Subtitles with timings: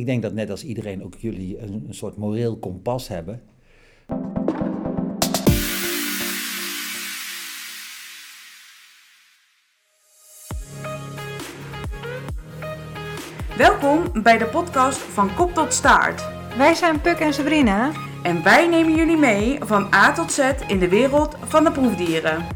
[0.00, 3.42] Ik denk dat net als iedereen ook jullie een, een soort moreel kompas hebben.
[13.56, 16.28] Welkom bij de podcast van Kop tot Staart.
[16.56, 17.92] Wij zijn Puk en Sabrina.
[18.22, 22.46] En wij nemen jullie mee van A tot Z in de wereld van de proefdieren.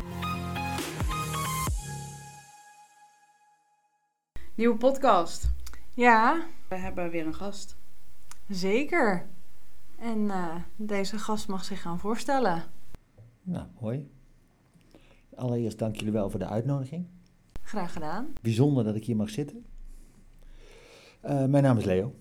[4.54, 5.52] Nieuwe podcast.
[5.94, 7.76] Ja, We hebben weer een gast.
[8.48, 9.26] zeker.
[9.98, 12.62] En eh, deze gast mag zich gaan voorstellen.
[13.42, 14.10] Nou, mooi.
[15.34, 17.06] Allereerst dank jullie wel voor de uitnodiging.
[17.62, 18.32] Graag gedaan.
[18.42, 19.64] Bijzonder dat ik hier mag zitten.
[21.20, 22.14] Eh, mijn naam is Leo.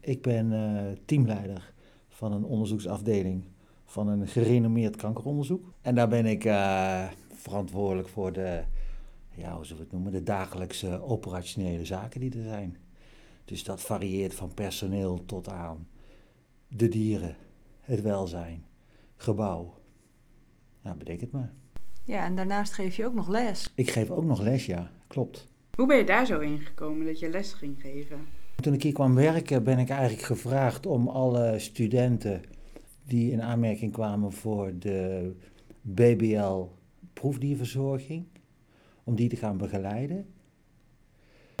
[0.00, 1.72] Ik ben eh, teamleider
[2.08, 3.44] van een onderzoeksafdeling
[3.84, 5.72] van een gerenommeerd kankeronderzoek.
[5.80, 8.62] En daar ben ik eh, verantwoordelijk voor de,
[9.34, 12.76] ja, hoe zullen we het noemen, de dagelijkse operationele zaken die er zijn.
[13.50, 15.88] Dus dat varieert van personeel tot aan
[16.68, 17.36] de dieren,
[17.80, 18.64] het welzijn,
[19.16, 19.74] gebouw.
[20.82, 21.52] Nou, bedenk het maar.
[22.04, 23.72] Ja, en daarnaast geef je ook nog les.
[23.74, 25.48] Ik geef ook nog les, ja, klopt.
[25.74, 28.26] Hoe ben je daar zo in gekomen dat je les ging geven?
[28.56, 32.42] Toen ik hier kwam werken ben ik eigenlijk gevraagd om alle studenten
[33.04, 35.32] die in aanmerking kwamen voor de
[35.80, 36.62] BBL
[37.12, 38.26] proefdierverzorging,
[39.04, 40.26] om die te gaan begeleiden.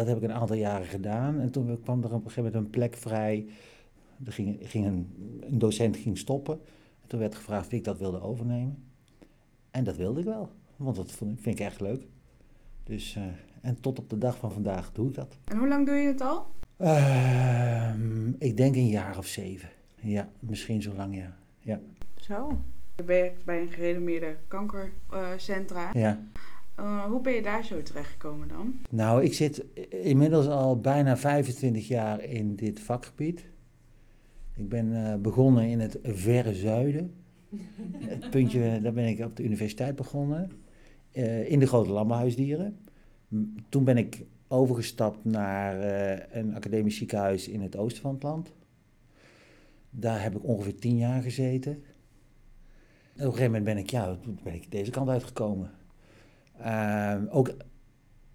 [0.00, 2.64] Dat heb ik een aantal jaren gedaan en toen kwam er op een gegeven moment
[2.64, 3.46] een plek vrij.
[4.24, 6.54] Er ging, ging een, een docent ging stoppen.
[7.02, 8.84] En toen werd gevraagd of ik dat wilde overnemen.
[9.70, 12.02] En dat wilde ik wel, want dat vond, vind ik echt leuk.
[12.84, 13.22] Dus, eh,
[13.60, 15.36] en tot op de dag van vandaag doe ik dat.
[15.44, 16.46] En hoe lang doe je het al?
[16.76, 19.68] Ehm, ik denk een jaar of zeven.
[19.94, 21.36] Ja, misschien zo lang, ja.
[21.60, 21.80] Ja.
[22.16, 22.60] Zo.
[22.96, 25.90] Je werkt bij een gerenommeerde kankercentra.
[25.92, 26.18] ja.
[26.80, 28.74] Eh, hoe ben je daar zo terechtgekomen dan?
[28.90, 33.44] Nou, ik zit inmiddels al bijna 25 jaar in dit vakgebied.
[34.56, 37.14] Ik ben eh, begonnen in het verre zuiden.
[37.98, 40.50] Het puntje, daar ben ik op de universiteit begonnen.
[41.12, 42.78] eh, in de grote landbouwhuisdieren.
[43.68, 48.52] Toen ben ik overgestapt naar eh, een academisch ziekenhuis in het oosten van het land.
[49.90, 51.72] Daar heb ik ongeveer tien jaar gezeten.
[51.72, 55.70] En op een gegeven moment ben ik, ja, ben ik deze kant uitgekomen.
[56.62, 57.50] Ehm, ook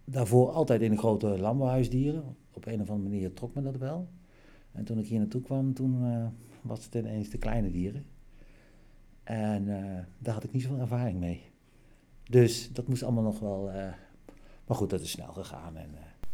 [0.06, 2.36] daarvoor altijd in de grote landbouwhuisdieren.
[2.53, 4.08] Op een of andere manier trok me dat wel.
[4.72, 6.25] En toen ik hier naartoe kwam, toen eh,
[6.62, 8.06] was het ineens de kleine dieren.
[9.24, 11.41] En eh, daar had ik niet zoveel ervaring mee.
[12.24, 13.69] Dus dat moest allemaal nog wel...
[13.69, 13.94] eh,
[14.68, 15.78] maar goed, dat is snel gegaan.
[15.78, 15.90] En,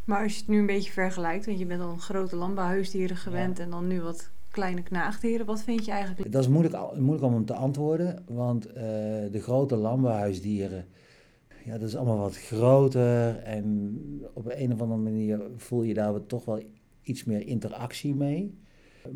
[0.06, 3.60] Maar als je het nu een beetje vergelijkt, want je bent al grote landbouwhuisdieren gewend
[3.60, 5.46] en dan nu wat kleine knaagdieren.
[5.46, 6.32] Wat vind je eigenlijk?
[6.32, 8.64] Dat is moeilijk, moeilijk om hem te antwoorden, want
[9.32, 10.86] de grote landbouwhuisdieren,
[11.66, 14.00] ja, dat is allemaal wat groter en
[14.34, 16.62] op een of andere manier voel je daar toch wel
[17.02, 18.58] iets meer interactie mee.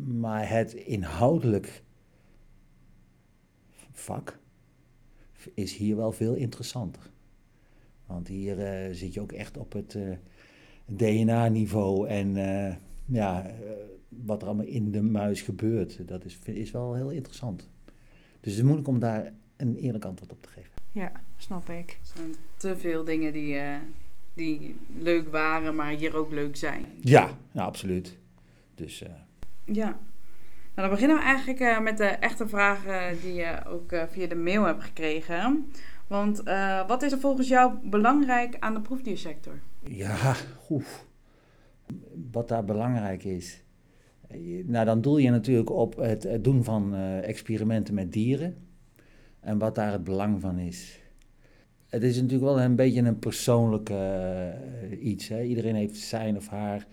[0.04, 1.82] Maar het inhoudelijk
[3.92, 4.38] vak
[5.54, 7.10] is hier wel veel interessanter.
[8.06, 10.10] Want hier eh, zit je ook echt op het eh,
[10.84, 12.74] DNA-niveau en eh,
[13.04, 13.50] ja,
[14.08, 17.68] wat er allemaal in de muis gebeurt, dat is, is wel heel interessant.
[18.40, 20.75] Dus het is moeilijk om daar een eerlijk antwoord op te geven.
[20.96, 21.90] Ja, snap ik.
[21.90, 23.76] Er zijn te veel dingen die, eh,
[24.34, 26.84] die leuk waren, maar hier ook leuk zijn.
[27.00, 28.16] Ja, nou, absoluut.
[28.74, 29.10] Dus eh,
[29.64, 29.98] Ja.
[30.74, 34.26] Nou, dan beginnen we eigenlijk eh, met de echte vragen die je ook eh, via
[34.26, 35.70] de mail hebt gekregen.
[36.06, 39.58] Want eh, wat is er volgens jou belangrijk aan de proefdiersector?
[39.84, 40.34] ja,
[40.70, 41.06] oef.
[42.32, 43.62] wat daar belangrijk is.
[44.64, 48.65] Nou, dan doel je natuurlijk op het, het doen van eh, experimenten met dieren.
[49.46, 51.00] En wat daar het belang van is.
[51.86, 54.48] Het is natuurlijk wel een beetje een persoonlijk eh,
[55.00, 55.28] iets.
[55.28, 55.42] Hè?
[55.42, 56.86] Iedereen heeft zijn of haar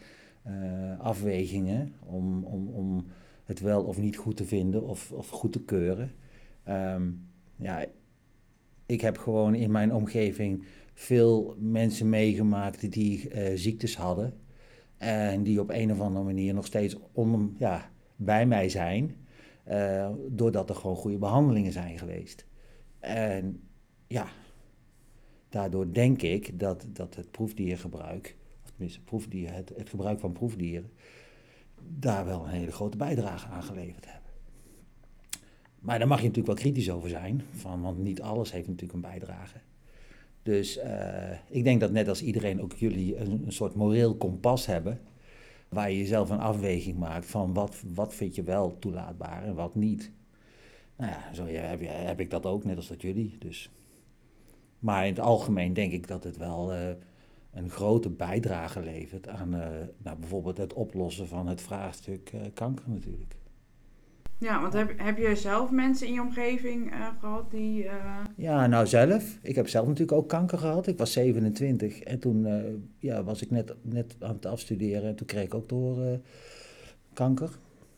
[0.43, 3.05] eh, afwegingen om, om, om
[3.43, 6.11] het wel of niet goed te vinden of, of goed te keuren.
[6.63, 7.09] Ehm,
[7.55, 7.85] ja,
[8.85, 14.33] ik heb gewoon in mijn omgeving veel mensen meegemaakt die eh, ziektes hadden.
[14.97, 19.15] En die op een of andere manier nog steeds om, ja, bij mij zijn.
[19.63, 22.45] Eh, doordat er gewoon goede behandelingen zijn geweest.
[22.99, 23.67] En
[24.07, 24.27] ja,
[25.49, 30.91] daardoor denk ik dat, dat het proefdiergebruik, of tenminste proefdier, het, het gebruik van proefdieren,
[31.87, 34.31] daar wel een hele grote bijdrage aan geleverd hebben.
[35.79, 38.93] Maar daar mag je natuurlijk wel kritisch over zijn, van, want niet alles heeft natuurlijk
[38.93, 39.57] een bijdrage.
[40.43, 44.65] Dus eh, ik denk dat net als iedereen ook jullie een, een soort moreel kompas
[44.65, 44.99] hebben,
[45.73, 49.75] waar je jezelf een afweging maakt van wat, wat vind je wel toelaatbaar en wat
[49.75, 50.11] niet.
[50.95, 53.35] Nou ja, zo heb, heb ik dat ook, net als dat jullie.
[53.39, 53.69] Dus.
[54.79, 56.89] Maar in het algemeen denk ik dat het wel eh,
[57.51, 59.49] een grote bijdrage levert aan
[59.97, 63.35] nou, bijvoorbeeld het oplossen van het vraagstuk kanker natuurlijk.
[64.43, 67.87] Ja, want heb, heb je zelf mensen in je omgeving gehad die...
[68.35, 69.37] Ja, nou zelf.
[69.41, 70.87] Ik heb zelf natuurlijk ook kanker gehad.
[70.87, 72.47] Ik was 27 en toen
[72.99, 76.19] ja, was ik net, net aan het afstuderen en toen kreeg ik ook door
[77.13, 77.49] kanker.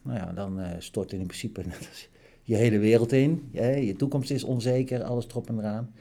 [0.02, 1.64] Nou ja, dan stort in principe
[2.44, 3.48] je hele wereld in.
[3.52, 5.94] Je, je toekomst is onzeker, alles erop en eraan.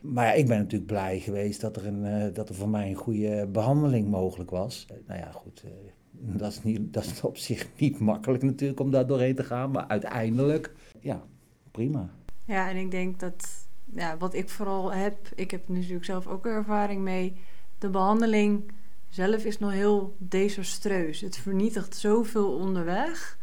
[0.00, 2.94] Maar ik ben natuurlijk blij geweest dat er, een, uh, dat er voor mij een
[2.94, 4.86] goede behandeling mogelijk was.
[4.90, 5.70] Uh, nou ja, goed, uh,
[6.40, 9.70] dat, is niet, dat is op zich niet makkelijk natuurlijk om daar doorheen te gaan.
[9.70, 11.22] Maar uiteindelijk, ja,
[11.70, 12.10] prima.
[12.44, 16.46] Ja, en ik denk dat ja, wat ik vooral heb, ik heb natuurlijk zelf ook
[16.46, 17.36] ervaring mee.
[17.78, 18.70] De behandeling
[19.08, 21.20] zelf is nog heel desastreus.
[21.20, 23.38] Het vernietigt zoveel onderweg.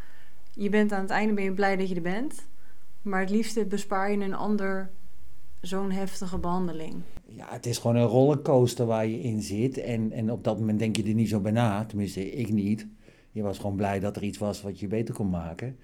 [0.54, 2.48] Je bent aan het einde ben je blij dat je er bent.
[3.02, 4.92] Maar het liefste bespaar je een ander
[5.66, 6.96] zo'n heftige behandeling.
[7.26, 9.78] Ja, het is gewoon een rollercoaster waar je in zit.
[9.78, 11.86] En, en op dat moment denk je er niet zo bij na.
[11.86, 12.88] Tenminste, ik niet.
[13.32, 15.78] Je was gewoon blij dat er iets was wat je beter kon maken.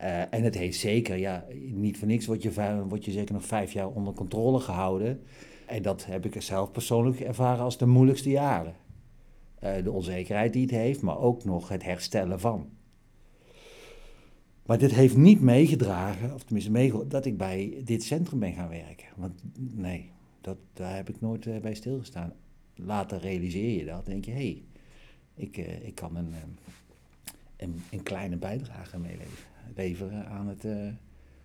[0.00, 3.44] Uh, en het heeft zeker, ja, niet voor niks wordt je, word je zeker nog
[3.44, 5.22] vijf jaar onder controle gehouden.
[5.66, 8.74] En dat heb ik zelf persoonlijk ervaren als de moeilijkste jaren.
[9.64, 12.68] Uh, de onzekerheid die het heeft, maar ook nog het herstellen van.
[14.66, 18.68] Maar dit heeft niet meegedragen, of tenminste meegedragen, dat ik bij dit centrum ben gaan
[18.68, 19.06] werken.
[19.16, 19.42] Want
[19.74, 20.10] nee,
[20.40, 22.32] dat, daar heb ik nooit uh, bij stilgestaan.
[22.74, 24.06] Later realiseer je dat.
[24.06, 24.62] denk je, hé, hey,
[25.34, 26.54] ik, uh, ik kan een, um,
[27.56, 30.64] een, een, kleine bijdrage meeleveren aan het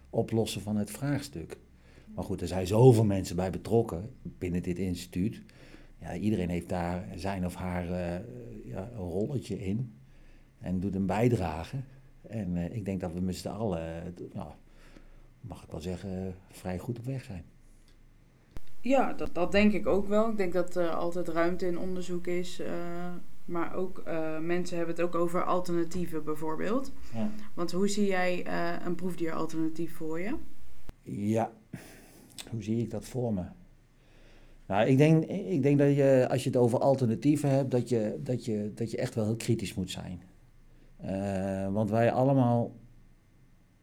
[0.09, 1.57] oplossen van het vraagstuk.
[2.15, 5.41] Maar goed, er zijn zoveel mensen bij betrokken binnen dit instituut.
[5.99, 7.85] Ja, iedereen heeft daar zijn of haar
[8.65, 9.93] ja, een rolletje in
[10.59, 11.77] en doet een bijdrage.
[12.27, 14.51] En uh, ik denk dat we met z'n allen, nou,
[15.41, 17.43] mag ik wel zeggen, vrij goed op weg zijn.
[18.79, 20.29] Ja, dat, dat denk ik ook wel.
[20.29, 22.59] Ik denk dat er altijd ruimte in onderzoek is.
[22.59, 22.67] Uh,
[23.45, 26.91] maar ook uh, mensen hebben het ook over alternatieven bijvoorbeeld.
[27.13, 27.29] Ja.
[27.53, 28.45] Want hoe zie jij
[28.85, 30.35] een proefdieralternatief voor je?
[31.03, 31.51] Ja,
[32.49, 33.43] hoe zie ik dat voor me?
[34.65, 38.19] Nou, ik denk, ik denk dat je, als je het over alternatieven hebt, dat je,
[38.23, 40.21] dat, je, dat je echt wel heel kritisch moet zijn.
[41.05, 42.75] Uh, want wij allemaal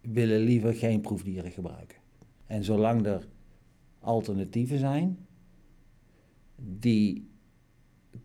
[0.01, 1.99] willen liever geen proefdieren gebruiken.
[2.47, 3.29] En zolang er
[3.99, 5.27] alternatieven zijn
[6.57, 7.31] die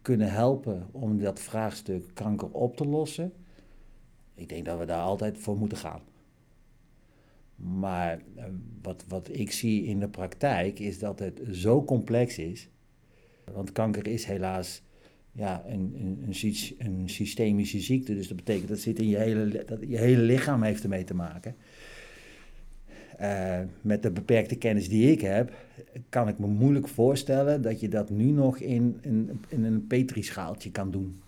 [0.01, 3.33] kunnen helpen om dat vraagstuk kanker op te lossen,
[4.33, 6.01] ik denk dat we daar altijd voor moeten gaan.
[7.55, 8.43] Maar uh,
[8.81, 12.69] wat, wat ik zie in de praktijk is dat het zo complex is.
[13.53, 14.81] Want kanker is helaas
[15.33, 18.15] ja, een, een, een, een, systemische ziekte.
[18.15, 21.15] Dus dat betekent dat, zit in je, hele, dat je hele lichaam heeft ermee te
[21.15, 21.55] maken.
[23.21, 25.53] Uh, met de beperkte kennis die ik heb,
[26.09, 30.71] kan ik me moeilijk voorstellen dat je dat nu nog in, in, in een petrischaaltje
[30.71, 31.21] kan doen.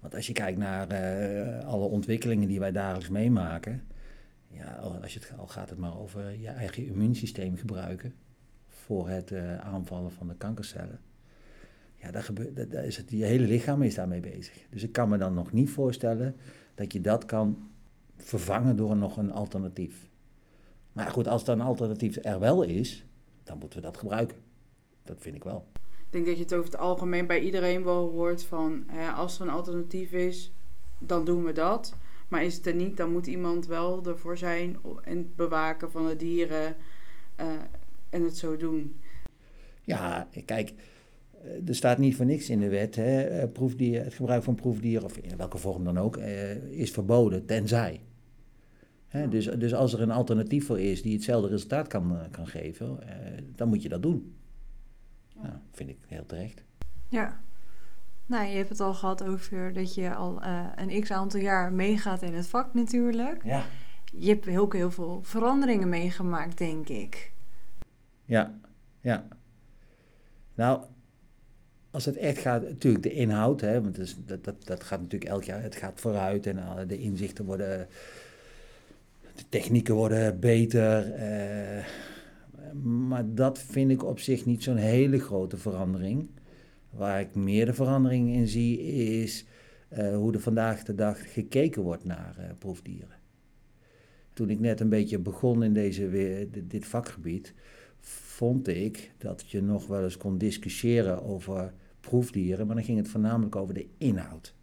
[0.00, 3.82] Want als je kijkt naar uh, alle ontwikkelingen die wij dagelijks meemaken,
[4.48, 8.14] ja, als je het, al gaat het maar over je eigen immuunsysteem gebruiken
[8.68, 11.00] voor het uh, aanvallen van de kankercellen
[12.00, 14.54] ja, daar gebeurt, daar is het, je hele lichaam is daarmee bezig.
[14.70, 16.36] Dus ik kan me dan nog niet voorstellen
[16.74, 17.70] dat je dat kan
[18.16, 20.08] vervangen door nog een alternatief.
[20.92, 23.04] Maar goed, als er een alternatief er wel is,
[23.44, 24.36] dan moeten we dat gebruiken.
[25.04, 25.66] Dat vind ik wel.
[25.74, 29.40] Ik denk dat je het over het algemeen bij iedereen wel hoort van hè, als
[29.40, 30.52] er een alternatief is,
[30.98, 31.94] dan doen we dat.
[32.28, 36.06] Maar is het er niet, dan moet iemand wel ervoor zijn en het bewaken van
[36.06, 36.76] de dieren
[37.40, 37.46] uh,
[38.10, 39.00] en het zo doen.
[39.82, 40.72] Ja, kijk,
[41.66, 42.96] er staat niet voor niks in de wet.
[42.96, 46.90] Hè, eh, proefdier, het gebruik van proefdieren, of in welke vorm dan ook, eh, is
[46.90, 48.00] verboden, tenzij.
[49.06, 52.46] Hè, dus, dus als er een alternatief voor is die hetzelfde resultaat kan, eh, kan
[52.46, 52.98] geven,
[53.54, 54.36] dan moet je dat doen.
[55.42, 56.62] Nou, vind ik heel terecht.
[57.08, 57.40] Ja.
[58.26, 60.42] Nou, je hebt het al gehad over dat je al
[60.76, 63.44] een x aantal jaar meegaat in het vak natuurlijk.
[63.44, 63.64] Ja.
[64.12, 67.32] Je hebt ook heel veel veranderingen meegemaakt, denk ik.
[68.24, 68.58] Ja,
[69.00, 69.28] ja.
[70.54, 70.82] Nou,
[71.90, 75.30] als het echt gaat, natuurlijk de inhoud, hè, want dus dat, dat, dat gaat natuurlijk
[75.30, 77.88] elk jaar, het gaat vooruit en de inzichten worden,
[79.34, 81.12] de technieken worden beter.
[81.12, 81.84] Eh,
[82.82, 86.28] maar dat vind ik op zich niet zo'n hele grote verandering.
[86.90, 88.80] Waar ik meer de verandering in zie,
[89.22, 89.44] is
[89.98, 93.16] uh, hoe er vandaag de dag gekeken wordt naar proefdieren.
[94.32, 96.08] Toen ik net een beetje begon in deze,
[96.66, 97.54] dit vakgebied,
[98.38, 103.08] vond ik dat je nog wel eens kon discussiëren over proefdieren, maar dan ging het
[103.08, 104.54] voornamelijk over de inhoud.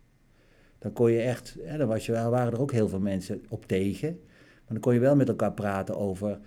[0.80, 3.66] Dan kon je echt, hè, dan was je, waren er ook heel veel mensen op
[3.66, 4.20] tegen,
[4.56, 6.40] maar dan kon je wel met elkaar praten over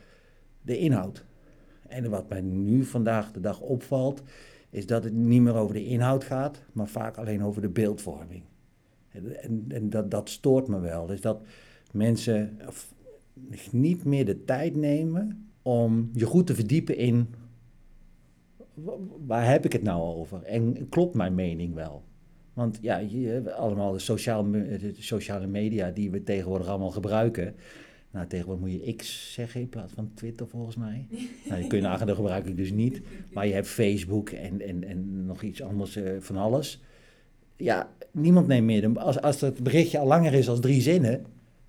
[0.62, 1.24] de inhoud.
[1.88, 4.22] En wat mij nu vandaag de dag opvalt,
[4.70, 8.42] is dat het niet meer over de inhoud gaat, maar vaak alleen over de beeldvorming.
[9.08, 11.06] En, en, dat, dat stoort me wel.
[11.06, 11.42] Dus dat
[11.92, 12.58] mensen
[13.70, 17.28] niet meer de tijd nemen om je goed te verdiepen in
[18.74, 18.92] wa-
[19.26, 20.42] waar heb ik het nou over?
[20.42, 22.02] En klopt mijn mening wel?
[22.52, 24.46] Want ja, je, allemaal de, sociaal,
[24.98, 27.54] sociale media die we tegenwoordig allemaal gebruiken.
[28.10, 31.06] Nou, tegenwoordig moet je X zeggen in plaats van Twitter volgens mij.
[31.48, 33.00] Nou, je nagaan, dat gebruik ik dus niet.
[33.32, 36.82] Maar je hebt Facebook en, en, en nog iets anders eh, van alles.
[37.56, 38.80] Ja, niemand neemt meer.
[38.80, 41.24] de- Als, als het berichtje al langer is dan drie zinnen,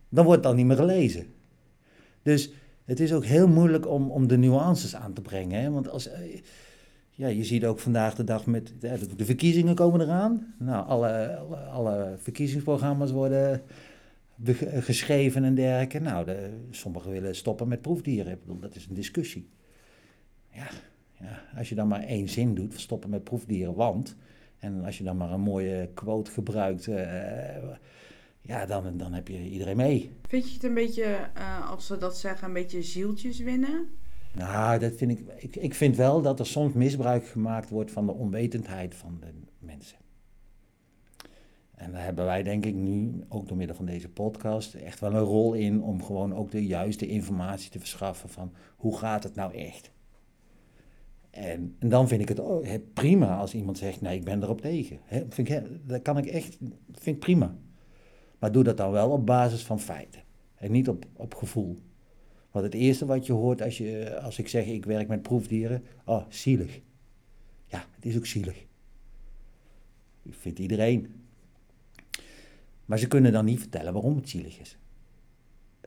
[0.09, 1.25] dan wordt het al niet meer gelezen.
[2.21, 2.51] Dus
[2.89, 5.61] het is ook heel moeilijk om, om de nuances aan te brengen.
[5.61, 5.71] Hè?
[5.71, 6.19] Want als, eh,
[7.09, 10.53] ja, je ziet ook vandaag de dag met de- verkiezingen komen eraan.
[10.59, 11.37] Nou, alle,
[11.71, 13.61] alle, verkiezingsprogramma's worden
[14.79, 15.99] geschreven en dergelijke.
[15.99, 18.31] Nou, de, sommigen willen stoppen met proefdieren.
[18.31, 19.49] Ik bedoel, dat is een discussie.
[20.51, 20.67] Ja,
[21.19, 24.15] ja, als je dan maar één zin doet, stoppen met proefdieren, want...
[24.59, 26.95] En als je dan maar een mooie quote gebruikt, eh,
[28.41, 30.11] ja, dan, dan heb je iedereen mee.
[30.27, 31.03] Vind je het een beetje,
[31.33, 33.89] eh, als ze dat zeggen, een beetje zieltjes winnen?
[34.33, 35.55] Nou, dat vind ik, ik.
[35.55, 39.97] Ik vind wel dat er soms misbruik gemaakt wordt van de onwetendheid van de mensen.
[41.75, 45.13] En daar hebben wij, denk ik, nu, ook door middel van deze podcast, echt wel
[45.13, 49.35] een rol in om gewoon ook de juiste informatie te verschaffen van hoe gaat het
[49.35, 49.91] nou echt.
[51.29, 54.61] En, en dan vind ik het hè, prima als iemand zegt, nee, ik ben erop
[54.61, 54.99] tegen.
[55.29, 56.57] Vind ik, dat kan ik echt,
[56.91, 57.55] vind ik prima.
[58.39, 60.21] Maar doe dat dan wel op basis van feiten
[60.55, 61.81] en niet op, op gevoel.
[62.51, 65.83] Want het eerste wat je hoort als, je, als ik zeg ik werk met proefdieren,
[66.05, 66.79] oh, zielig.
[67.67, 68.65] Ja, het is ook zielig.
[70.23, 71.13] Dat vindt iedereen.
[72.85, 74.77] Maar ze kunnen dan niet vertellen waarom het zielig is.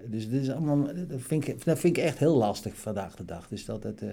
[0.07, 3.49] Dus dit is allemaal, dat, vind ik, dat vind echt heel lastig vandaag de dag.
[3.49, 4.09] Dus dat het, eh,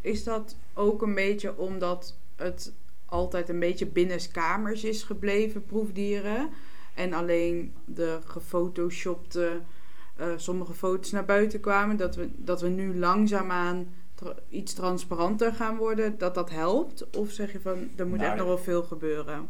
[0.00, 2.72] Is dat ook een beetje omdat het
[3.04, 6.48] altijd een beetje binnenskamers is gebleven, proefdieren?
[6.94, 9.60] En alleen de gefotoshopte
[10.16, 11.96] eh, sommige foto's naar buiten kwamen.
[11.96, 16.18] Dat we, dat we nu langzaamaan tra- iets transparanter gaan worden.
[16.18, 17.16] Dat dat helpt?
[17.16, 19.48] Of zeg je van, er moet Nou, echt nog wel veel gebeuren?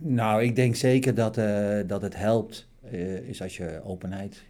[0.00, 4.44] Nou, ik denk zeker dat, eh, dat het helpt, eh, is als je openheid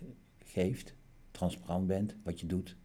[0.45, 0.95] geeft,
[1.31, 2.76] transparant bent, wat je doet.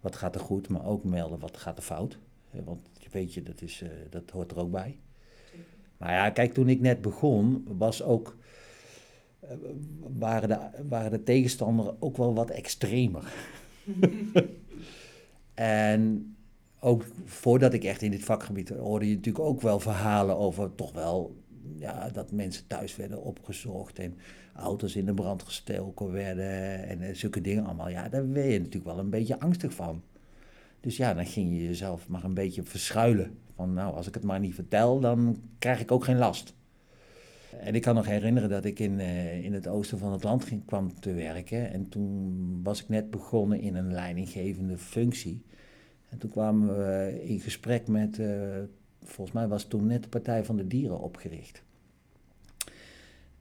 [0.00, 2.18] Wat gaat er goed, maar ook melden wat gaat er fout.
[2.50, 2.80] Want
[3.12, 4.98] weet je, dat, is, dat hoort er ook bij.
[5.98, 8.36] Maar ja, kijk, toen ik net begon, was ook,
[9.40, 9.50] eh,
[10.18, 13.32] waren, de, waren de tegenstanders ook wel wat extremer.
[15.54, 16.30] en
[16.80, 20.92] ook voordat ik echt in dit vakgebied hoorde je natuurlijk ook wel verhalen over toch
[20.92, 21.36] wel
[21.78, 24.14] ja, dat mensen thuis werden opgezocht en
[24.54, 27.88] auto's in de brand gestoken werden en eh, zulke dingen allemaal.
[27.88, 30.02] Ja, daar werd je natuurlijk wel een beetje angstig van.
[30.80, 33.38] Dus ja, dan ging je jezelf maar een beetje verschuilen.
[33.56, 36.54] Van nou, als ik het maar niet vertel, dan krijg ik ook geen last.
[37.60, 40.44] En ik kan nog herinneren dat ik in, eh, in het oosten van het land
[40.44, 41.72] ging, kwam te werken.
[41.72, 45.44] En toen was ik net begonnen in een leidinggevende functie.
[46.08, 48.28] En toen kwamen we in gesprek met, eh,
[49.02, 51.62] volgens mij was toen net de Partij van de Dieren opgericht.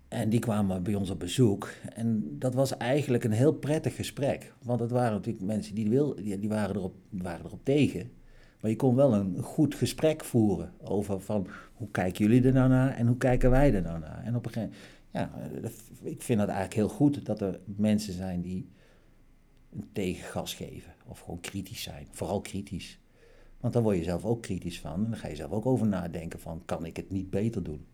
[0.08, 1.70] En die kwamen bij ons op bezoek.
[1.94, 4.54] En dat was eigenlijk een heel prettig gesprek.
[4.64, 8.12] Want het waren natuurlijk mensen die, wil, die, waren, erop, waren erop tegen.
[8.66, 12.70] Maar je kon wel een goed gesprek voeren over van hoe kijken jullie er nou
[12.70, 14.24] naar en hoe kijken wij er nou naar.
[14.24, 14.76] En op een gegeven
[15.12, 15.32] ja,
[16.02, 18.70] ik vind het eigenlijk heel goed dat er mensen zijn die
[19.74, 20.94] een tegengas geven.
[21.08, 22.08] Of gewoon kritisch zijn.
[22.12, 23.00] Vooral kritisch.
[23.60, 25.04] Want dan word je zelf ook kritisch van.
[25.04, 27.86] En dan ga je zelf ook over nadenken van, kan ik het niet beter doen?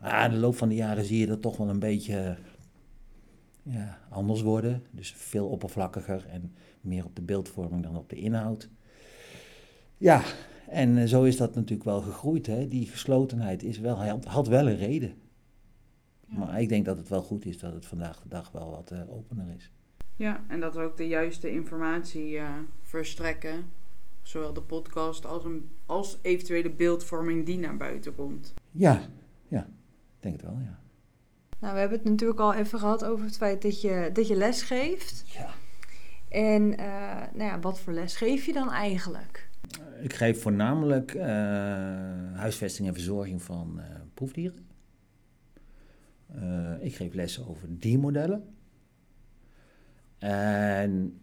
[0.00, 2.36] Maar de loop van de jaren zie je dat toch wel een beetje
[3.62, 4.82] ja, anders worden.
[4.90, 8.68] Dus veel oppervlakkiger en meer op de beeldvorming dan op de inhoud.
[9.96, 10.22] Ja,
[10.68, 12.46] en eh, zo is dat natuurlijk wel gegroeid.
[12.46, 12.68] Hè?
[12.68, 15.14] Die geslotenheid is wel, hij had, wel een reden.
[16.26, 18.90] Maar ik denk dat het wel goed is dat het vandaag de dag wel wat
[18.90, 19.70] eh, opener is.
[20.16, 22.48] Ja, en dat we ook de juiste informatie eh,
[22.80, 23.64] verstrekken.
[24.22, 28.54] Zowel de podcast als, een, als eventuele beeldvorming die naar buiten komt.
[28.70, 29.00] Ja,
[29.48, 29.60] ja,
[30.16, 30.78] ik denk het wel, ja.
[31.58, 34.36] Nou, we hebben het natuurlijk al even gehad over het feit dat je, dat je
[34.36, 35.24] les geeft.
[35.26, 35.54] ja.
[36.28, 36.86] En eh,
[37.32, 39.48] nou ja, wat voor les geef je dan eigenlijk?
[40.00, 41.26] Ik geef voornamelijk eh,
[42.32, 44.66] huisvesting en verzorging van eh, proefdieren.
[46.26, 48.54] Eh, ik geef lessen over diermodellen.
[50.18, 51.20] En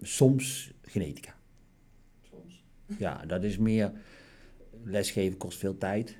[0.00, 1.34] soms genetica.
[2.22, 2.64] Soms.
[2.98, 3.92] Ja, dat is meer.
[4.82, 6.16] Lesgeven kost veel tijd.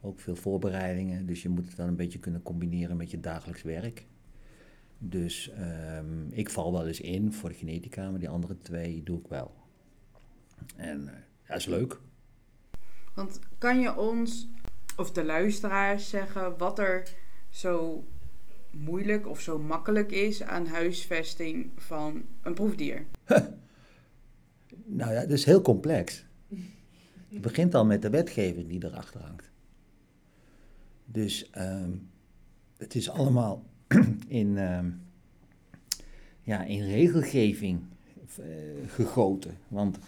[0.00, 1.26] Ook veel voorbereidingen.
[1.26, 4.06] Dus je moet het dan een beetje kunnen combineren met je dagelijks werk.
[4.98, 9.18] Dus ehm, ik val wel eens in voor de genetica, maar die andere twee doe
[9.18, 9.65] ik wel.
[10.76, 11.14] En eh,
[11.46, 12.00] dat is leuk.
[13.14, 14.48] Want kan je ons,
[14.96, 17.08] of de luisteraars zeggen, wat er
[17.50, 18.04] zo
[18.70, 23.06] moeilijk of zo makkelijk is aan huisvesting van een proefdier?
[24.88, 26.24] Nou ja, dat is heel complex.
[27.28, 29.50] Het begint al met de wetgeving die erachter hangt.
[31.04, 31.90] Dus ehm,
[32.76, 33.64] het is allemaal
[34.28, 34.90] in, ehm,
[36.42, 37.80] ja, in regelgeving
[38.36, 38.46] eh,
[38.86, 39.58] gegoten.
[39.68, 39.98] Want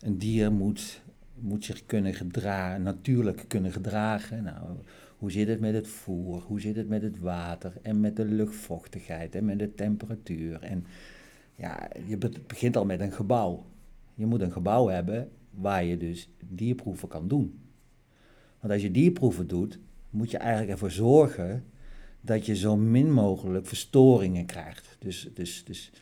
[0.00, 1.02] een dier moet,
[1.34, 4.42] moet zich kunnen gedragen, natuurlijk kunnen gedragen.
[4.42, 4.76] Nou,
[5.18, 6.42] hoe zit het met het voer?
[6.42, 7.72] Hoe zit het met het water?
[7.82, 10.62] En met de luchtvochtigheid en met de temperatuur?
[10.62, 10.86] En
[11.54, 13.64] ja, je begint al met een gebouw.
[14.14, 17.58] Je moet een gebouw hebben waar je dus dierproeven kan doen.
[18.60, 19.78] Want als je dierproeven doet,
[20.10, 21.64] moet je eigenlijk ervoor zorgen
[22.20, 24.96] dat je zo min mogelijk verstoringen krijgt.
[24.98, 25.92] Dus, dus, dus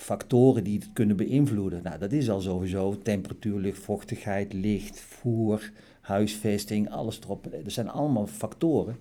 [0.00, 1.82] factoren die het kunnen beïnvloeden.
[1.82, 7.46] Nou, dat is al sowieso temperatuur, luchtvochtigheid, licht, voer, huisvesting, alles erop.
[7.52, 8.96] Er zijn allemaal factoren.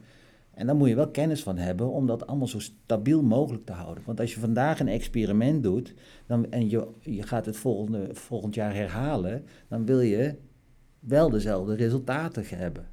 [0.53, 3.71] En daar moet je wel kennis van hebben om dat allemaal zo stabiel mogelijk te
[3.71, 4.03] houden.
[4.05, 5.93] Want als je vandaag een experiment doet
[6.25, 10.35] dan, en je, je gaat het volgende, volgend jaar herhalen, dan wil je
[10.99, 12.87] wel dezelfde resultaten hebben.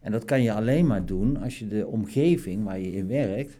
[0.00, 3.58] En dat kan je alleen maar doen als je de omgeving waar je in werkt,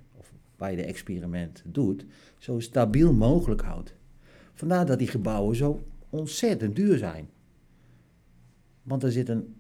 [0.60, 2.04] waar je de experiment doet,
[2.38, 3.94] zo stabiel mogelijk houdt.
[4.52, 7.28] Vandaar dat die gebouwen zo ontzettend duur zijn.
[8.82, 9.54] Want er zit een,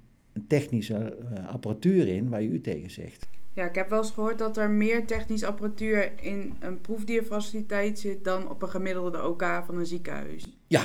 [0.46, 3.28] technische eh, apparatuur in waar je u tegen zegt.
[3.52, 8.24] Ja, ik heb wel eens gehoord dat er meer technische apparatuur in een proefdierfaciliteit zit
[8.24, 10.58] dan op een gemiddelde OK van een ziekenhuis.
[10.66, 10.82] Ja,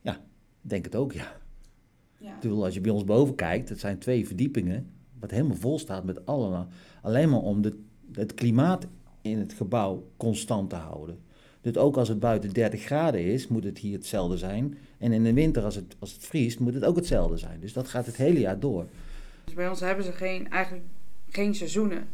[0.00, 0.20] ja,
[0.60, 1.36] denk het ook, ja.
[2.18, 2.48] ja.
[2.50, 6.26] als je bij ons boven kijkt, het zijn twee verdiepingen, wat helemaal vol staat met
[6.26, 6.68] allemaal,
[7.02, 7.78] alleen maar om de,
[8.14, 8.86] het klimaat
[9.22, 11.18] in het gebouw constant te houden.
[11.60, 14.78] Dus ook als het buiten 30 graden is, moet het hier hetzelfde zijn.
[14.98, 17.60] En in de winter, als het, als het vriest, moet het ook hetzelfde zijn.
[17.60, 18.86] Dus dat gaat het hele jaar door.
[19.44, 20.84] Dus bij ons hebben ze geen, eigenlijk
[21.28, 22.08] geen seizoenen.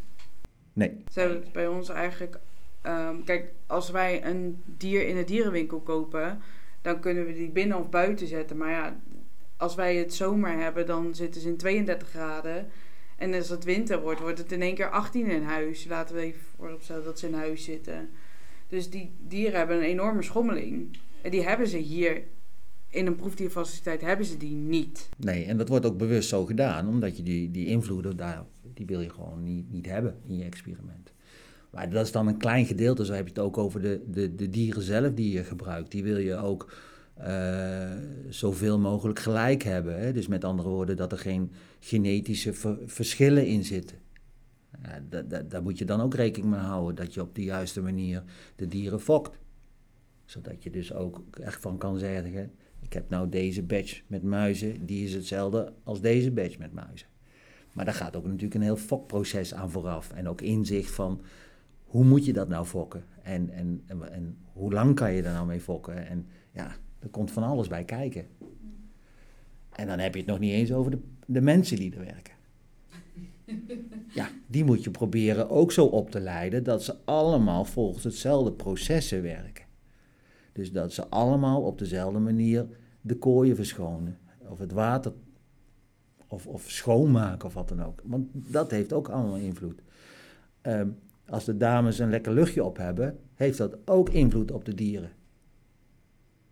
[0.72, 1.02] Nee.
[1.12, 2.38] Ze hebben bij ons eigenlijk.
[2.82, 6.38] Ehm, kijk, als wij een dier in de dierenwinkel kopen,
[6.82, 8.56] dan kunnen we die binnen of buiten zetten.
[8.56, 8.96] Maar ja,
[9.56, 12.66] als wij het zomer hebben, dan zitten ze in 32 graden.
[13.18, 15.84] En als het winter wordt, wordt het in één keer 18 in huis.
[15.84, 18.08] Laten we even vooropstellen dat ze in huis zitten.
[18.68, 20.98] Dus die dieren hebben een enorme schommeling.
[21.22, 22.22] En die hebben ze hier
[22.88, 25.08] in een proefdierfaciliteit hebben ze die niet.
[25.16, 28.86] Nee, en dat wordt ook bewust zo gedaan, omdat je die, die invloeden daar, die
[28.86, 31.12] wil je gewoon niet, niet hebben in je experiment.
[31.70, 34.34] Maar dat is dan een klein gedeelte, zo heb je het ook over de, de,
[34.34, 35.90] de dieren zelf die je gebruikt.
[35.90, 36.72] Die wil je ook
[37.20, 37.92] uh,
[38.28, 40.00] zoveel mogelijk gelijk hebben.
[40.00, 40.12] Hè?
[40.12, 42.52] Dus met andere woorden, dat er geen genetische
[42.86, 43.96] verschillen in zitten.
[45.48, 48.22] Daar moet je dan ook rekening mee houden, dat je op de juiste manier
[48.56, 49.38] de dieren fokt.
[50.24, 54.86] Zodat je dus ook echt van kan zeggen, ik heb nou deze badge met muizen,
[54.86, 57.06] die is hetzelfde als deze badge met muizen.
[57.72, 60.12] Maar daar gaat ook natuurlijk een heel fokproces aan vooraf.
[60.12, 61.20] En ook inzicht van,
[61.84, 63.04] hoe moet je dat nou fokken?
[63.22, 66.06] En, en, en, en hoe lang kan je daar nou mee fokken?
[66.06, 68.26] En ja, er komt van alles bij kijken.
[69.72, 72.36] En dan heb je het nog niet eens over de, de mensen die er werken.
[74.14, 78.52] Ja, die moet je proberen ook zo op te leiden dat ze allemaal volgens hetzelfde
[78.52, 79.64] processen werken.
[80.52, 82.66] Dus dat ze allemaal op dezelfde manier
[83.00, 84.18] de kooien verschonen.
[84.48, 85.12] Of het water
[86.28, 88.00] of, of schoonmaken of wat dan ook.
[88.04, 89.82] Want dat heeft ook allemaal invloed.
[90.60, 90.88] Ehm,
[91.28, 95.10] als de dames een lekker luchtje op hebben, heeft dat ook invloed op de dieren.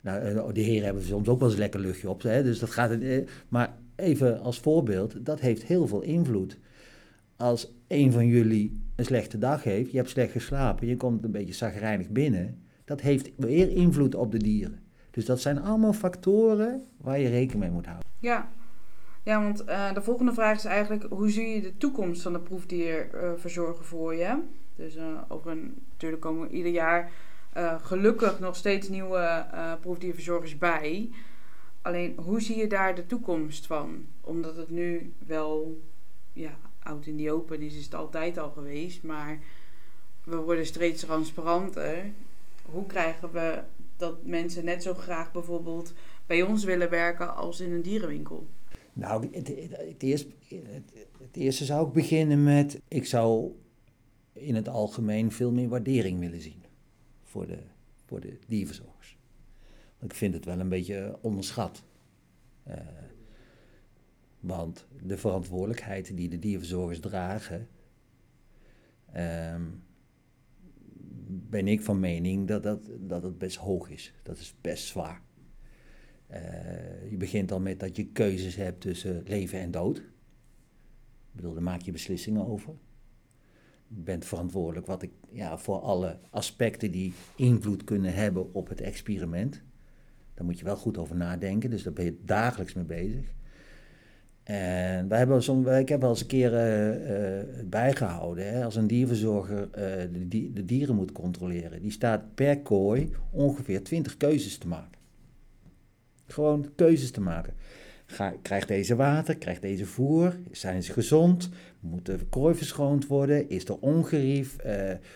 [0.06, 2.22] Nou, eh, de heren hebben soms ook wel eens lekker luchtje op.
[2.22, 6.58] Hè, dus dat gaat, eh, maar even als voorbeeld, dat heeft heel veel invloed
[7.36, 11.30] als een van jullie een slechte dag heeft, je hebt slecht geslapen, je komt een
[11.30, 14.80] beetje zagrijnig binnen, dat heeft weer invloed op de dieren.
[15.10, 18.08] Dus dat zijn allemaal factoren waar je rekening mee moet houden.
[18.18, 18.48] Ja,
[19.22, 22.40] ja want uh, de volgende vraag is eigenlijk: hoe zie je de toekomst van de
[22.40, 24.38] proefdierverzorger uh, voor je?
[24.76, 27.10] Dus uh, over een, natuurlijk komen ieder jaar
[27.56, 29.46] uh, gelukkig nog steeds nieuwe
[29.80, 31.10] proefdierverzorgers bij.
[31.82, 34.06] Alleen hoe zie je daar de toekomst van?
[34.20, 35.80] Omdat het nu wel
[36.32, 39.02] ja, oud in die open is, is het altijd al geweest.
[39.02, 39.38] Maar
[40.24, 42.10] we worden steeds transparanter.
[42.62, 43.62] Hoe krijgen we
[43.96, 45.92] dat mensen net zo graag bijvoorbeeld
[46.26, 48.46] bij ons willen werken als in een dierenwinkel?
[48.92, 50.28] Nou, het, het, eerste,
[51.18, 53.50] het, eerste zou ik beginnen met, ik zou
[54.32, 56.65] in het algemeen veel meer waardering willen zien
[57.36, 57.62] voor de,
[58.04, 59.18] voor de dierverzorgers.
[60.00, 61.84] Ik vind het wel een beetje onderschat.
[62.68, 62.74] Uh,
[64.40, 67.68] want de verantwoordelijkheid die de dierverzorgers dragen,
[69.12, 69.62] ehm,
[71.28, 74.12] ben ik van mening dat, dat, dat het best hoog is.
[74.22, 75.22] Dat is best zwaar.
[76.26, 79.96] Eh, je begint al met dat je keuzes hebt tussen leven en dood.
[79.98, 80.04] Ik
[81.32, 82.74] bedoel, daar maak je beslissingen over.
[83.88, 89.62] Bent verantwoordelijk wat ik, ja, voor alle aspecten die invloed kunnen hebben op het experiment.
[90.34, 93.34] Daar moet je wel goed over nadenken, dus daar ben je dagelijks mee bezig.
[94.46, 98.86] En wij hebben soms, ik heb wel eens een keer uh, bijgehouden, hè, als een
[98.86, 101.82] dierverzorger uh, de, de, dieren moet controleren.
[101.82, 104.98] Die staat per kooi ongeveer 20 keuzes te maken.
[106.26, 107.54] Gewoon keuzes te maken.
[108.42, 109.36] Krijgt deze water?
[109.36, 110.36] Krijgt deze voer?
[110.50, 111.48] Zijn ze gezond?
[111.80, 113.48] Moet de kooi verschoond worden?
[113.48, 114.56] Is er ongerief?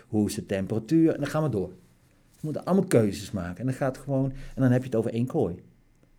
[0.09, 1.15] hoe is de temperatuur?
[1.15, 1.69] En dan gaan we door.
[1.69, 3.59] We moeten allemaal keuzes maken.
[3.59, 5.55] En dan gaat het gewoon, en dan heb je het over één kooi.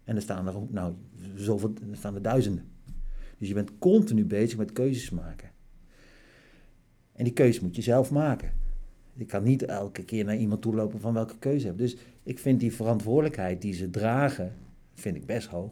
[0.04, 0.94] En dan staan er, nou,
[1.36, 2.66] zoveel, dan staan er duizenden.
[3.38, 5.50] Dus je bent continu bezig met keuzes maken.
[7.14, 8.52] En die keuze moet je zelf maken.
[9.14, 11.78] Je kan niet elke keer naar iemand toe lopen van welke keuze heb.
[11.78, 14.54] Dus ik vind die verantwoordelijkheid die ze dragen,
[14.94, 15.72] vind ik best hoog.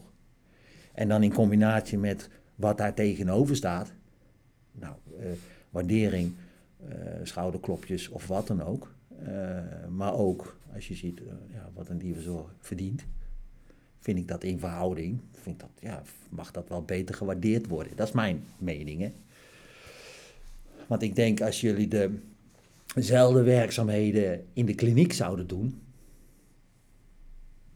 [0.99, 3.91] En dan in combinatie met wat daar tegenover staat.
[4.71, 5.25] Nou, uh,
[5.69, 6.33] waardering,
[6.89, 8.93] uh, schouderklopjes of wat dan ook.
[9.27, 9.59] Uh,
[9.89, 11.21] maar ook als je ziet
[11.53, 13.05] ja, wat een dierenzorg verdient
[13.99, 17.95] vind ik dat in verhouding, vind dat, ja, mag dat wel beter gewaardeerd worden.
[17.95, 19.01] Dat is mijn mening.
[19.01, 19.11] Hè?
[20.87, 22.11] Want ik denk als jullie
[22.93, 25.81] dezelfde werkzaamheden in de kliniek zouden doen,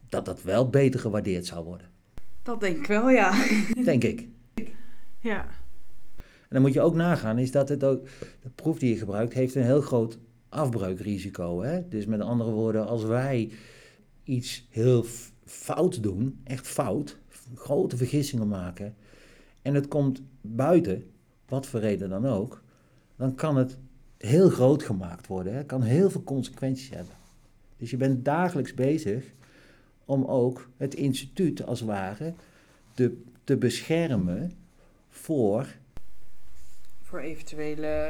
[0.08, 1.92] dat dat wel beter gewaardeerd zou worden.
[2.44, 3.44] Dat denk ik wel, ja.
[3.84, 4.28] Denk ik.
[5.18, 5.46] Ja.
[6.20, 8.06] En dan moet je ook nagaan, is dat het ook,
[8.42, 11.62] de proef die je gebruikt, heeft een heel groot afbreukrisico.
[11.62, 11.88] Hè?
[11.88, 13.50] Dus met andere woorden, als wij
[14.24, 15.04] iets heel
[15.44, 17.18] fout doen, echt fout,
[17.54, 18.94] grote vergissingen maken,
[19.62, 21.10] en het komt buiten,
[21.48, 22.62] wat voor reden dan ook,
[23.16, 23.78] dan kan het
[24.18, 25.54] heel groot gemaakt worden.
[25.54, 27.14] Het kan heel veel consequenties hebben.
[27.76, 29.24] Dus je bent dagelijks bezig
[30.04, 32.34] om ook het instituut als het ware
[32.94, 34.52] te, te beschermen
[35.08, 35.76] voor.
[37.02, 38.08] Voor eventuele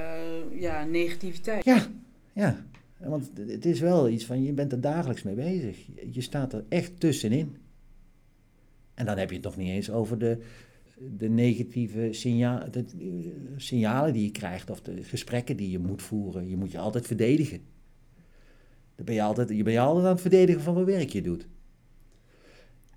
[0.51, 1.65] ja, negativiteit.
[1.65, 1.87] Ja,
[2.33, 2.65] ja.
[2.99, 5.87] Want het is wel iets van, je bent er dagelijks mee bezig.
[6.11, 7.57] Je staat er echt tussenin.
[8.95, 10.39] En dan heb je het nog niet eens over de,
[11.17, 13.07] de negatieve signa de, eh,
[13.57, 16.49] signalen die je krijgt of de gesprekken die je moet voeren.
[16.49, 17.61] Je moet je altijd verdedigen.
[18.97, 21.23] Dan ben je, altijd, je ben je altijd aan het verdedigen van wat werk je
[21.23, 21.47] doet.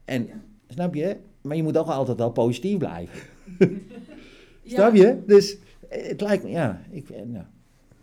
[0.07, 0.29] En,
[0.67, 1.17] snap je?
[1.41, 3.19] Maar je moet ook altijd wel positief blijven.
[4.65, 5.23] snap je?
[5.25, 5.57] Dus
[5.89, 7.45] eh, het lijkt me, ja, ik, eh, nou,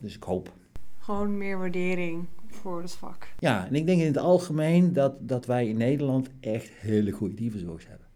[0.01, 0.53] dus ik hoop
[1.05, 3.29] gewoon meer waardering voor het vak.
[3.38, 7.35] Ja, en ik denk in het algemeen dat, dat wij in Nederland echt hele goede
[7.35, 8.07] dierzorg hebben.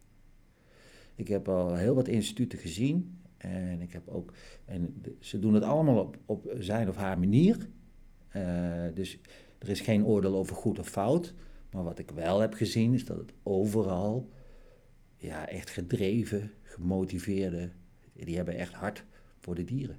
[1.14, 4.32] Ik heb al heel wat instituten gezien en ik heb ook,
[4.64, 7.68] en ze doen het allemaal op, op zijn of haar manier.
[8.36, 8.42] Uh,
[8.94, 9.18] dus
[9.58, 11.34] er is geen oordeel over goed of fout.
[11.70, 14.30] Maar wat ik wel heb gezien is dat het overal
[15.16, 17.70] ja, echt gedreven, gemotiveerde,
[18.12, 19.04] die hebben echt hart
[19.38, 19.98] voor de dieren.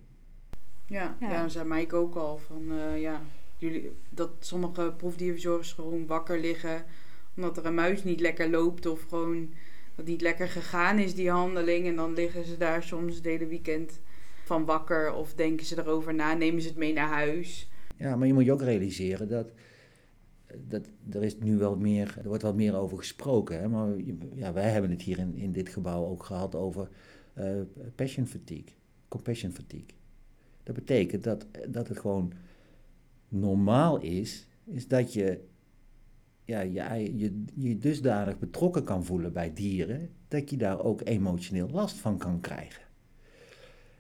[0.86, 1.32] Ja, ja.
[1.32, 3.22] ja zei Mike ook al van uh, ja,
[3.58, 6.86] jullie, dat sommige proefdierverzorgers gewoon wakker liggen
[7.36, 9.54] omdat er een muis niet lekker loopt of gewoon
[9.96, 11.88] dat niet lekker gegaan is, die handeling.
[11.88, 14.00] En dan liggen ze daar soms het hele weekend
[14.44, 17.70] van wakker of denken ze erover na, nemen ze het mee naar huis.
[17.96, 19.52] Ja, maar je moet je ook realiseren dat,
[20.68, 23.60] dat er is nu wel meer, er wordt wat meer over gesproken.
[23.60, 23.68] Hè?
[23.68, 23.90] Maar
[24.34, 26.90] ja, wij hebben het hier in, in dit gebouw ook gehad over
[27.38, 27.62] uh,
[27.96, 28.74] passion fatigue,
[29.08, 29.98] compassion fatigue.
[30.64, 32.34] Dat betekent dat, dat het gewoon
[33.28, 35.48] normaal is, is dat je
[36.58, 41.98] ja, je, je dusdanig betrokken kan voelen bij dieren, dat je daar ook emotioneel last
[41.98, 42.84] van kan krijgen.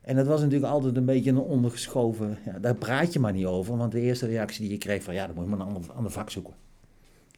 [0.09, 3.45] En dat was natuurlijk altijd een beetje een ondergeschoven, ja, daar praat je maar niet
[3.45, 5.73] over, want de eerste reactie die je kreeg van ja, dan moet je maar een
[5.73, 6.53] ander, ander vak zoeken.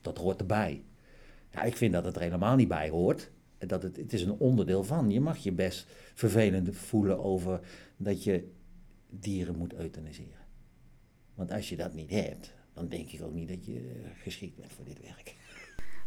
[0.02, 0.84] Dat hoort erbij.
[1.50, 3.32] Ja, ik vind dat het er helemaal niet bij hoort.
[3.58, 5.12] Dat het, het is een onderdeel van.
[5.12, 7.60] Je mag je best vervelend voelen over
[7.98, 8.52] dat je
[9.10, 10.46] dieren moet euthaniseren.
[11.36, 14.74] Want als je dat niet hebt, dan denk ik ook niet dat je geschikt bent
[14.74, 15.36] voor dit werk.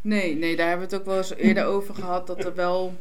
[0.01, 2.27] Nee, nee, daar hebben we het ook wel eens eerder over gehad.
[2.27, 2.93] Dat er wel,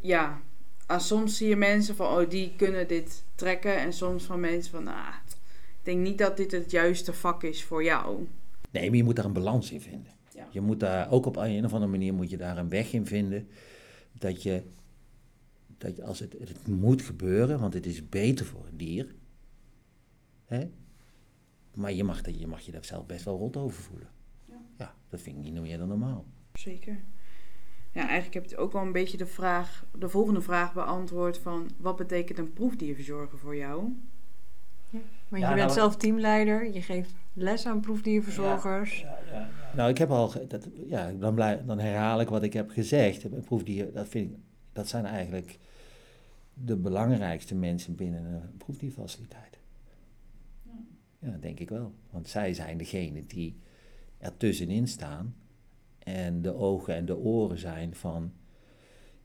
[0.00, 0.40] ja,
[0.86, 3.76] ah, soms zie je mensen van, oh, die kunnen dit trekken.
[3.76, 7.64] En soms van mensen van, ah, ik denk niet dat dit het juiste vak is
[7.64, 8.26] voor jou.
[8.70, 10.12] Nee, maar je moet daar een balans in vinden.
[10.34, 10.48] Ja.
[10.50, 13.06] Je moet daar, ook op een of andere manier moet je daar een weg in
[13.06, 13.48] vinden.
[14.12, 14.62] Dat je,
[15.78, 19.14] dat je als het, het moet gebeuren, want het is beter voor een dier
[20.46, 20.70] Hè?
[21.74, 24.08] Maar je mag, je mag je daar zelf best wel rot over voelen.
[24.44, 24.60] Ja.
[24.78, 26.26] ja, dat vind ik niet meer dan normaal.
[26.52, 27.04] Zeker.
[27.96, 31.70] Ja, eigenlijk heb je ook wel een beetje de, vraag, de volgende vraag beantwoord van...
[31.76, 33.80] wat betekent een proefdierverzorger voor jou?
[35.28, 39.00] Want Ja, je bent nou, zelf teamleider, je geeft les aan proefdierverzorgers.
[39.00, 39.48] Ja, ja, ja.
[39.76, 43.24] Nou, ik heb al, dat, ja, dan, blij, dan herhaal ik wat ik heb gezegd.
[43.24, 44.36] Een proefdier, dat, vind ik,
[44.72, 45.58] dat zijn eigenlijk
[46.54, 49.58] de belangrijkste mensen binnen een proefdierfaciliteit.
[51.18, 51.94] Ja, denk ik wel.
[52.10, 53.56] Want zij zijn degene die
[54.18, 55.34] er tussenin staan
[56.06, 58.32] en de ogen en de oren zijn van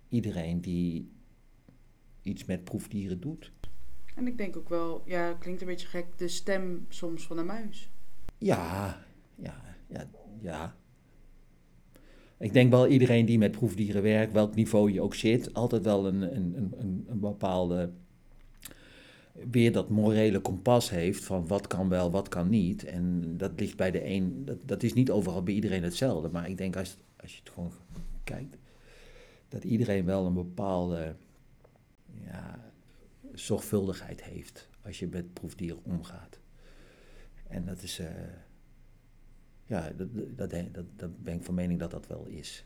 [0.09, 1.11] iedereen die
[2.21, 3.51] iets met proefdieren doet.
[4.15, 7.37] En ik denk ook wel, ja, het klinkt een beetje gek, de stem soms van
[7.37, 7.89] de muis.
[8.37, 8.97] Ja,
[9.35, 10.09] ja, ja,
[10.41, 10.75] ja.
[12.37, 16.07] Ik denk wel iedereen die met proefdieren werkt, welk niveau je ook zit, altijd wel
[16.07, 17.91] een, een, een- een, een bepaalde,
[19.51, 22.83] weer dat morele kompas heeft van wat kan wel, wat kan niet.
[22.83, 26.29] En dat ligt bij de een, dat, dat is niet overal bij iedereen hetzelfde.
[26.29, 27.71] Maar ik denk als, als je het gewoon
[28.23, 28.57] kijkt,
[29.47, 31.15] dat iedereen wel een bepaalde
[32.23, 32.71] ja,
[33.33, 36.39] zorgvuldigheid heeft als je met proefdieren omgaat.
[37.47, 38.07] En dat is, eh,
[39.65, 42.65] ja, dat, dat, dat, dat, ben ik van mening dat dat wel is.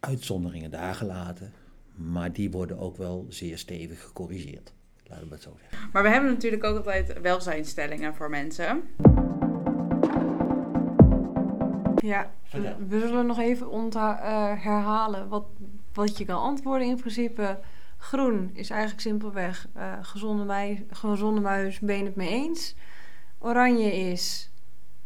[0.00, 1.52] Uitzonderingen daar gelaten,
[1.94, 4.72] maar die worden ook wel zeer stevig gecorrigeerd.
[5.12, 5.88] Laten we het zo zeggen.
[5.92, 8.82] Maar we hebben natuurlijk ook altijd welzijnstellingen voor mensen.
[11.96, 12.76] Ja, Vertel.
[12.78, 15.44] we, we zullen nog even ontha- eh, herhalen wat,
[15.92, 17.58] wat je kan antwoorden in principe.
[17.96, 22.74] Groen is eigenlijk simpelweg eh, gezonde, mui- gezonde muis, ben je het mee eens.
[23.38, 24.50] Oranje is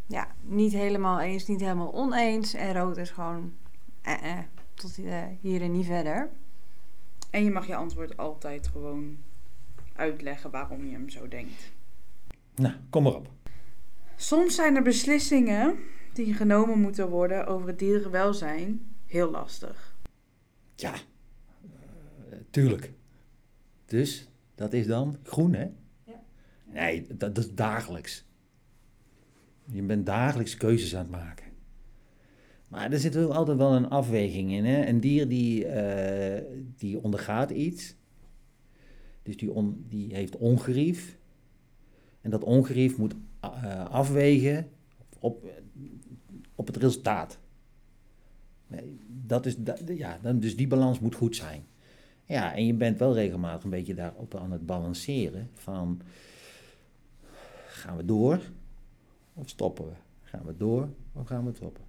[0.06, 2.54] ja, niet helemaal eens, niet helemaal oneens.
[2.54, 3.52] En rood is gewoon
[4.02, 4.38] eh, eh,
[4.74, 6.28] tot eh, hier en niet verder.
[7.30, 9.16] En je mag je antwoord altijd gewoon
[9.96, 11.72] uitleggen waarom je hem zo denkt.
[12.54, 13.30] Nou, kom maar op.
[14.16, 15.78] Soms zijn er beslissingen
[16.12, 19.96] die genomen moeten worden over het dierenwelzijn heel lastig.
[20.74, 22.92] Ja, eh, tuurlijk.
[23.86, 25.68] Dus, dat is dan groen, hè?
[26.04, 26.22] Ja.
[26.64, 28.24] Nee, dat, dat is dagelijks.
[29.64, 31.46] Je bent dagelijks keuzes aan het maken.
[32.68, 34.86] Maar er zit ook altijd wel een afweging in, hè?
[34.86, 36.44] Een dier die, eh,
[36.76, 37.94] die ondergaat iets.
[39.26, 41.18] Dus die, on, die heeft ongerief.
[42.20, 44.68] En dat ongerief moet eh, afwegen
[45.18, 45.44] op,
[46.54, 47.38] op het resultaat.
[49.08, 51.64] Dat is, ja, dan, dus die balans moet goed zijn.
[52.24, 56.00] Ja, en je bent wel regelmatig een beetje daarop aan het balanceren van
[57.66, 58.40] gaan we door
[59.34, 59.92] of stoppen we?
[60.22, 61.84] Gaan we door of gaan we stoppen?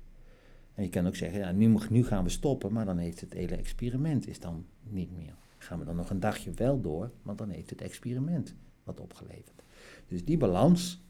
[0.73, 3.33] En je kan ook zeggen, ja, nu, nu gaan we stoppen, maar dan heeft het
[3.33, 5.33] hele experiment is dan niet meer.
[5.57, 9.63] Gaan we dan nog een dagje wel door, want dan heeft het experiment wat opgeleverd.
[10.07, 11.03] Dus die balans,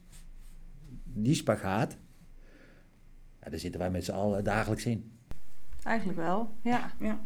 [1.04, 1.96] die spagaat,
[3.40, 5.12] ja, daar zitten wij met z'n allen dagelijks in.
[5.82, 6.92] Eigenlijk wel, ja.
[7.00, 7.20] Ja.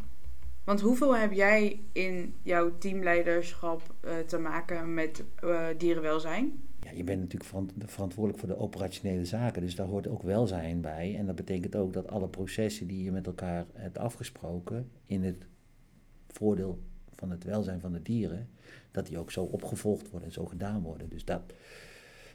[0.64, 6.62] Want hoeveel heb jij in jouw teamleiderschap eh, te maken met eh, dierenwelzijn?
[6.80, 10.80] Ja, je bent natuurlijk verant- verantwoordelijk voor de operationele zaken, dus daar hoort ook welzijn
[10.80, 11.16] bij.
[11.16, 15.46] En dat betekent ook dat alle processen die je met elkaar hebt afgesproken in het
[16.28, 16.82] voordeel
[17.22, 18.48] van het welzijn van de dieren,
[18.90, 21.08] dat die ook zo opgevolgd worden en zo gedaan worden.
[21.08, 21.42] Dus dat,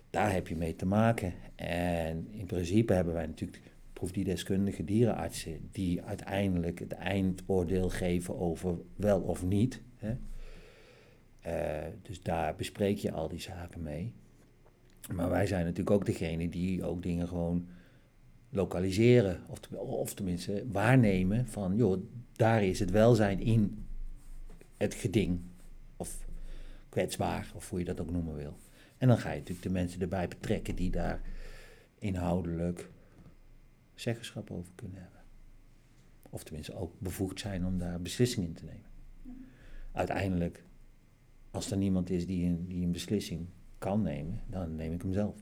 [0.10, 1.34] daar heb je mee te maken.
[1.56, 3.62] En in principe hebben wij natuurlijk
[3.94, 9.82] proefdierdeskundige dierenartsen die uiteindelijk het eindoordeel geven over wel of niet.
[9.96, 10.16] Hè.
[11.40, 14.14] Eh, dus daar bespreek je al die zaken mee.
[15.14, 17.68] Maar wij zijn natuurlijk ook degene die ook dingen gewoon
[18.50, 19.40] lokaliseren.
[19.48, 22.04] Of, of tenminste waarnemen van, joh,
[22.36, 23.87] daar is het welzijn in
[24.78, 25.42] het geding.
[25.98, 26.28] Of
[26.90, 28.58] kwetsbaar, of hoe je dat ook noemen wil.
[28.98, 31.22] En dan ga je natuurlijk de mensen erbij betrekken die daar
[32.00, 32.90] inhoudelijk
[33.96, 35.22] zeggenschap over kunnen hebben.
[36.30, 38.86] Of tenminste ook bevoegd zijn om daar beslissingen in te nemen.
[39.92, 40.64] Uiteindelijk,
[41.52, 45.14] als er niemand is die een, die een beslissing kan nemen, dan neem ik hem
[45.14, 45.36] zelf.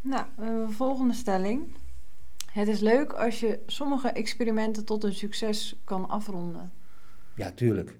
[0.00, 1.76] Nou, eh, volgende stelling.
[2.52, 6.72] Het is leuk als je sommige experimenten tot een succes kan afronden.
[7.38, 7.98] Ja, tuurlijk.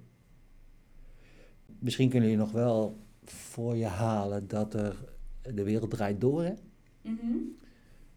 [1.78, 4.96] Misschien kunnen jullie nog wel voor je halen dat er
[5.54, 6.44] de wereld draait door.
[6.44, 6.52] Hè?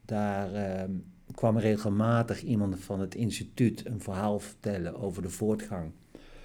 [0.06, 0.92] Daar ehm,
[1.32, 5.92] kwam regelmatig iemand van het instituut een verhaal vertellen over de voortgang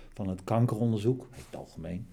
[0.08, 2.06] van het kankeronderzoek, in het algemeen.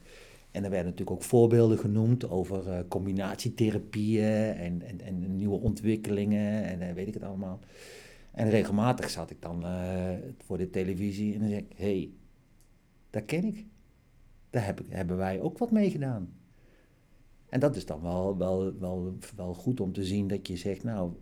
[0.51, 6.63] En er werden natuurlijk ook voorbeelden genoemd over eh, combinatietherapieën en, en, en nieuwe ontwikkelingen
[6.63, 7.59] en eh, weet ik het allemaal.
[8.31, 10.13] En regelmatig zat ik dan eh,
[10.45, 12.11] voor de televisie en dan zeg ik, hé, hey,
[13.13, 13.65] dat ken ik.
[14.49, 16.33] Daar heb hebben wij ook wat mee gedaan.
[17.49, 20.83] En dat is dan wel, wel, wel, wel goed om te zien dat je zegt,
[20.83, 21.13] nou,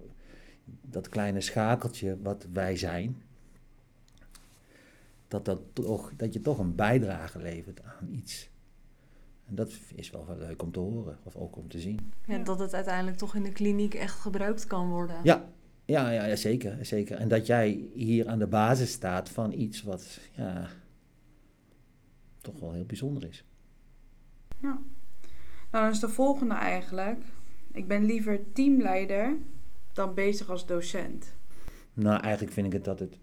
[0.81, 3.21] dat kleine schakeltje wat wij zijn,
[5.27, 8.49] dat, dat, toch, dat je toch een bijdrage levert aan iets.
[9.45, 12.11] En dat is wel wel leuk om te horen of ook om te zien.
[12.25, 12.43] Ja, Ja.
[12.43, 15.15] Dat het uiteindelijk toch in de kliniek echt gebruikt kan worden.
[15.23, 15.49] Ja,
[15.85, 17.17] ja, ja, ja zeker, zeker.
[17.17, 20.69] En dat jij hier aan de basis staat van iets wat ja,
[22.41, 23.45] toch wel heel bijzonder is.
[24.59, 24.75] Nou,
[25.69, 27.23] dan is de volgende eigenlijk.
[27.71, 29.37] Ik ben liever teamleider
[29.93, 31.33] dan bezig als docent.
[31.93, 33.17] Nou, eigenlijk vind ik het dat het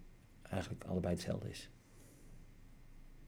[0.51, 1.71] eigenlijk allebei hetzelfde is.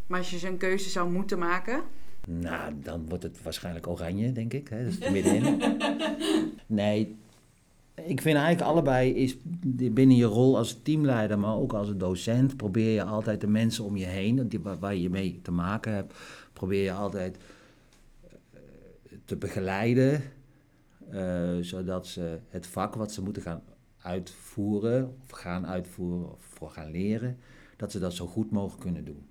[0.06, 1.82] Maar als je zo'n keuze zou moeten maken.
[2.26, 4.68] Nou, dan wordt het waarschijnlijk oranje, denk ik.
[4.68, 4.84] Hè?
[4.84, 5.78] Dus het middenin.
[6.66, 7.18] nee,
[8.04, 9.36] ik vind eigenlijk allebei is
[9.92, 13.96] binnen je rol als teamleider, maar ook als docent, probeer je altijd de mensen om
[13.96, 16.14] je heen, die, waar, je mee te maken hebt,
[16.52, 17.36] probeer je altijd
[18.20, 18.60] eh,
[19.24, 20.22] te begeleiden,
[21.10, 23.62] eh, zodat ze het vak wat ze moeten gaan
[24.02, 27.38] uitvoeren, of gaan uitvoeren, of voor gaan leren,
[27.76, 29.26] dat ze dat zo goed mogelijk kunnen doen.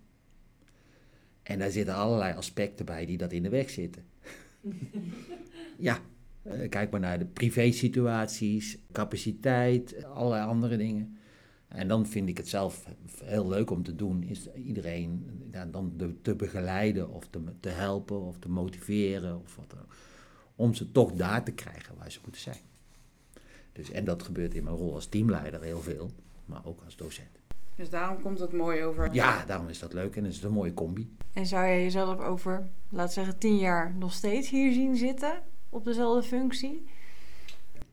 [1.43, 4.03] En daar zitten allerlei aspecten bij die dat in de weg zitten.
[5.77, 5.99] ja,
[6.43, 11.17] eh, kijk maar naar de privésituaties, capaciteit, allerlei andere dingen.
[11.67, 12.85] En dan vind ik het zelf
[13.23, 17.69] heel leuk om te doen, is iedereen ja, dan de- te begeleiden of te, te
[17.69, 19.93] helpen of te motiveren of wat dan ook.
[20.55, 22.57] Om ze toch daar te krijgen waar ze moeten zijn.
[23.73, 26.09] Dus, en dat gebeurt in mijn rol als teamleider heel veel,
[26.45, 27.27] maar ook als docent.
[27.75, 29.13] Dus daarom komt het mooi over.
[29.13, 31.15] Ja, daarom is dat leuk en het is een mooie combi.
[31.33, 35.41] En zou jij jezelf over, laat zeggen, tien jaar nog steeds hier zien zitten?
[35.69, 36.83] Op dezelfde functie?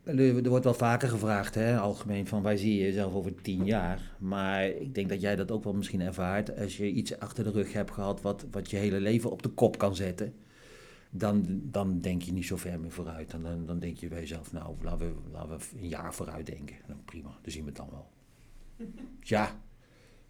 [0.04, 4.16] Er wordt wel vaker gevraagd, hè, algemeen, van waar zie je jezelf over tien jaar?
[4.18, 6.58] Maar ik denk dat jij dat ook wel misschien ervaart.
[6.58, 9.48] Als je iets achter de rug hebt gehad wat, wat je hele leven op de
[9.48, 10.34] kop kan zetten,
[11.10, 13.32] dan, dan denk je niet zo ver meer vooruit.
[13.32, 16.46] En dan, dan denk je bij jezelf, nou, laten we, laten we een jaar vooruit
[16.46, 16.76] denken.
[16.86, 18.08] Nou, prima, dan zien we het dan wel.
[19.20, 19.46] Ja,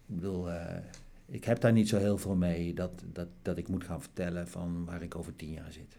[0.05, 0.83] ik bedoel, eh,
[1.25, 4.47] ik heb daar niet zo heel veel mee dat, dat, dat ik moet gaan vertellen
[4.47, 5.97] van waar ik over tien jaar zit.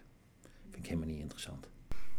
[0.78, 1.68] Vind ik helemaal niet interessant.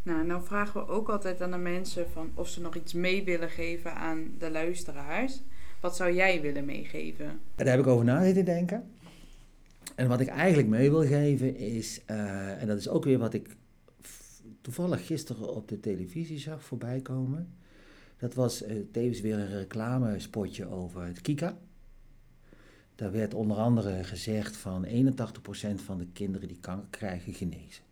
[0.03, 3.23] Nou, nou vragen we ook altijd aan de mensen van of ze nog iets mee
[3.23, 5.41] willen geven aan de luisteraars.
[5.81, 7.39] Wat zou jij willen meegeven?
[7.55, 8.91] Daar heb ik over na zitten denken.
[9.95, 13.33] En wat ik eigenlijk mee wil geven is, eh, en dat is ook weer wat
[13.33, 13.55] ik
[14.61, 17.53] toevallig gisteren op de televisie zag voorbij komen.
[18.17, 21.57] Dat was eh, tevens weer een reclamespotje over het Kika.
[22.95, 27.87] Daar werd onder andere gezegd van 81% van de kinderen die kanker krijgen genezen.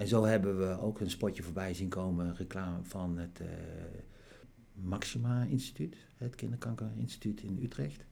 [0.00, 3.46] En zo hebben we ook een spotje voorbij zien komen, reclame van het eh,
[4.72, 8.04] Maxima Instituut, het Kinderkankerinstituut in Utrecht.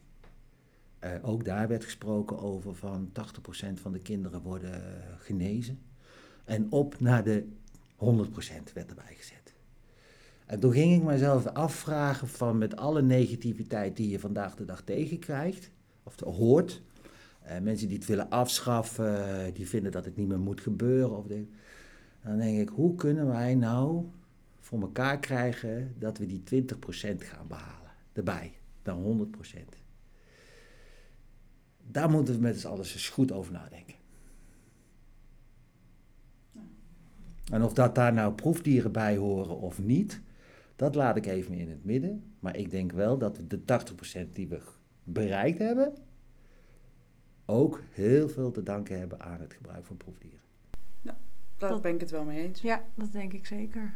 [0.99, 4.83] Eh, ook daar werd gesproken over van 80% van de kinderen worden
[5.19, 5.79] genezen.
[6.45, 7.47] En op naar de
[7.97, 9.55] 100% werd erbij gezet.
[10.47, 14.83] En toen ging ik mezelf afvragen van met alle negativiteit die je vandaag de dag
[14.83, 15.71] tegenkrijgt,
[16.03, 16.83] of hoort.
[17.43, 21.17] eh, mensen die het willen afschaffen, die vinden dat het niet meer moet gebeuren.
[21.17, 21.47] Of de,
[22.29, 24.05] dan denk ik, hoe kunnen wij nou
[24.59, 26.75] voor elkaar krijgen dat we die 20%
[27.17, 27.91] gaan behalen?
[28.13, 29.59] Erbij, dan 100%.
[31.91, 33.95] Daar moeten we met z'n allen eens goed over nadenken.
[37.53, 40.21] En of dat daar nou proefdieren bij horen of niet,
[40.77, 42.35] dat laat ik even in het midden.
[42.41, 43.61] Maar ik denk wel dat we de
[44.27, 44.61] 80% die we
[45.03, 45.95] bereikt hebben,
[47.47, 50.48] ook heel veel te danken hebben aan het gebruik van proefdieren.
[51.59, 52.61] Daar Dat- ben ik het wel mee eens.
[52.61, 53.95] Ja, dat denk ik zeker.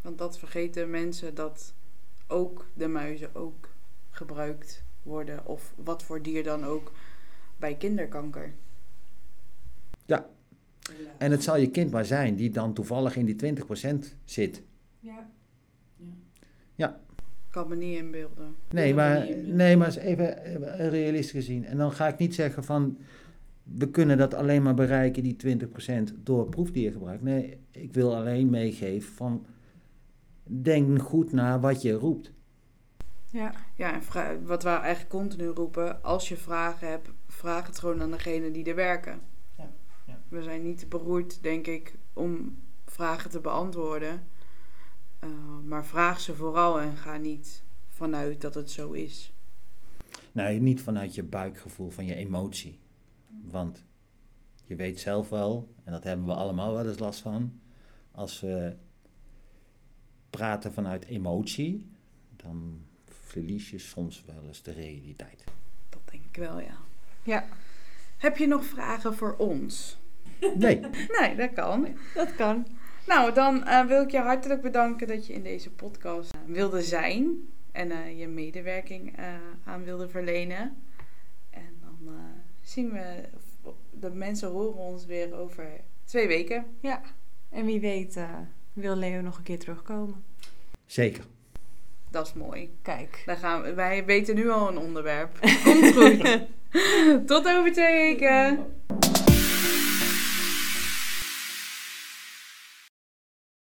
[0.00, 1.74] Want dat vergeten mensen dat
[2.26, 3.68] ook de muizen ook
[4.10, 5.46] gebruikt worden.
[5.46, 6.92] Of wat voor dier dan ook
[7.56, 8.52] bij kinderkanker.
[10.06, 10.26] Ja.
[11.18, 14.62] En het zal je kind maar zijn die dan toevallig in die 20% zit.
[15.00, 15.28] Ja.
[17.46, 18.56] Ik kan me niet inbeelden.
[18.70, 19.56] Nee, maar, niet inbeelden.
[19.56, 20.34] nee, maar eens even
[20.90, 21.64] realistisch gezien.
[21.64, 22.98] En dan ga ik niet zeggen van,
[23.74, 25.58] we kunnen dat alleen maar bereiken, die
[26.10, 27.22] 20% door proefdiergebruik.
[27.22, 29.46] Nee, ik wil alleen meegeven van,
[30.42, 32.32] denk goed na wat je roept.
[33.30, 33.52] Ja.
[33.74, 38.10] Ja, en wat we eigenlijk continu roepen, als je vragen hebt, vraag het gewoon aan
[38.10, 39.20] degene die er werken.
[39.56, 39.72] Ja,
[40.06, 40.22] ja.
[40.28, 44.26] We zijn niet beroerd, denk ik, om vragen te beantwoorden.
[45.24, 45.30] Uh,
[45.64, 49.34] maar vraag ze vooral en ga niet vanuit dat het zo is.
[50.32, 52.78] Nee, niet vanuit je buikgevoel, van je emotie.
[53.44, 53.84] Want
[54.64, 57.60] je weet zelf wel, en dat hebben we allemaal wel eens last van,
[58.12, 58.76] als we
[60.30, 61.90] praten vanuit emotie,
[62.36, 65.44] dan verlies je soms wel eens de realiteit.
[65.88, 66.76] Dat denk ik wel, ja.
[67.22, 67.44] Ja,
[68.16, 69.96] Heb je nog vragen voor ons?
[70.56, 70.80] Nee,
[71.20, 71.88] Nee, dat kan.
[72.14, 72.66] dat kan.
[73.06, 76.82] Nou, dan eh, wil ik je hartelijk bedanken dat je in deze podcast eh, wilde
[76.82, 79.34] zijn en eh, je medewerking eh,
[79.64, 80.82] aan wilde verlenen.
[81.50, 82.14] En dan
[82.66, 83.28] zien we,
[83.90, 85.66] de mensen horen ons weer over
[86.04, 86.66] twee weken.
[86.80, 87.02] Ja,
[87.50, 88.30] en wie weet eh,
[88.72, 90.24] wil Leo nog een keer terugkomen.
[90.86, 91.24] Zeker.
[92.10, 92.76] Dat is mooi.
[92.82, 93.22] Kijk.
[93.26, 95.38] Dan gaan we, wij weten nu al een onderwerp.
[95.64, 96.46] Komt goed.
[97.26, 98.66] Tot over twee weken.